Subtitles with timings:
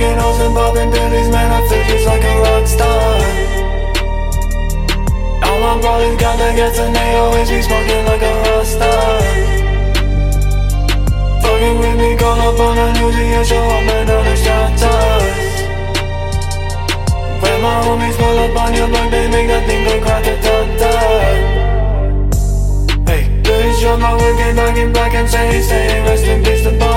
[0.00, 3.20] fucking hoes and popping pillies, man, I feel just like a rock star.
[5.44, 9.20] All my brothers got the gas and they always be smoking like a rock star.
[11.42, 15.60] Fucking with me, call up on the news and show up another shot toss.
[17.42, 20.34] When my homies pull up on your block, they make that thing go crack a
[20.44, 20.92] ta ta.
[23.04, 26.78] Hey, bitch, on my wicked, knocking back and say, say, rest in peace, the Bon
[26.78, 26.89] Scott.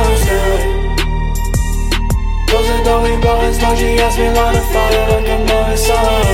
[2.54, 5.76] Close the door, we blowin' smoke, she asked me light a fire like a morning
[5.86, 6.26] sun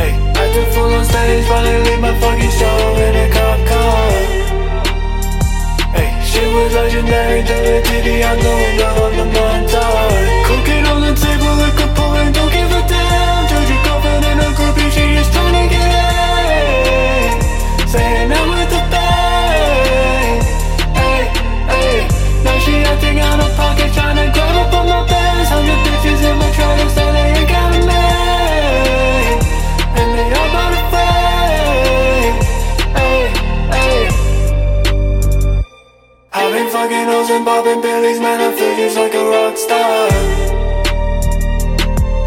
[0.00, 4.08] Hey, acting full on stage, finally leave my fucking show in a cop car.
[5.92, 9.49] Hey, shit was legendary, the TV out the window of the Montage
[36.80, 40.08] Fucking hoes and popping pillies, man, I feel just like a rock star.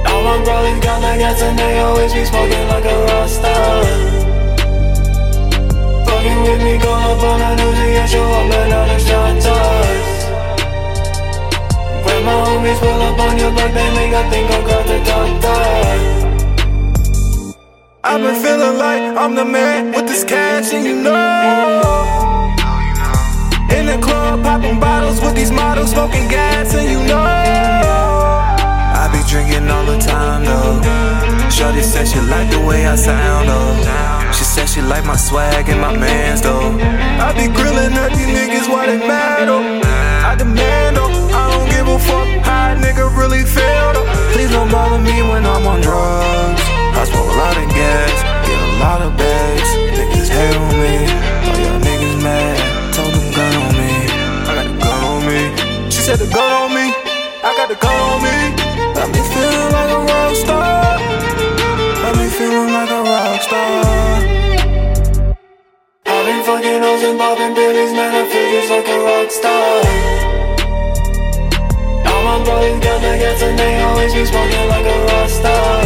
[0.05, 3.83] My brothers got the gas and they always be smoking like a rock star.
[6.05, 10.09] Fucking with me, call up on the news and show up another shot toss.
[12.05, 15.17] When my homies pull up on your block, they make that thing go grata ta
[15.41, 15.55] ta
[18.03, 22.02] I've been feeling like I'm the man with this cash, and you know.
[25.21, 27.19] With these models, smoking gas, and you know.
[27.19, 30.81] I be drinking all the time, though.
[31.49, 34.31] Shorty said she like the way I sound, though.
[34.31, 36.77] She said she like my swag and my mans, though.
[37.25, 39.72] I be grilling at these niggas while they mad, though.
[56.53, 56.87] On me,
[57.41, 58.35] I got the gun on me.
[58.93, 60.99] Got me feeling like a rock star.
[62.01, 64.13] Got me feeling like a rock star.
[66.05, 69.83] I've been fucking hoes and popping pillies, man, I feel just like a rock star
[72.07, 75.82] All my brothers got gas and they always be smoking like a rock star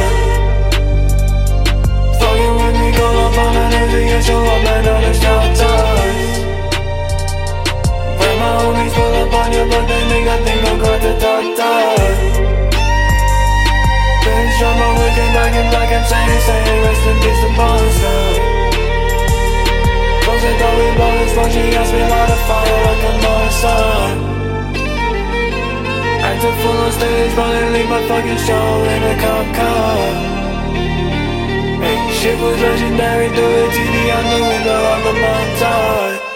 [11.22, 11.72] ta ta
[14.24, 15.30] Bitch, I'm a wicked,
[15.72, 18.58] black and saying, saying, rest in peace, the Bon Scott.
[20.24, 23.28] Close the door, we blowin' smoke, she asked me light a fire like a
[23.62, 24.16] sun
[26.28, 29.98] Acting full on stage, probably leave my fucking show in a cop car.
[31.84, 36.27] Hey, shit was legendary, the TV on the window of the Montage